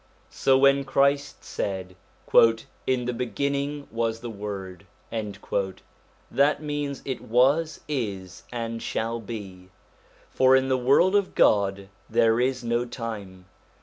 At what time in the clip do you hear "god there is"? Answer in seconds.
11.35-12.63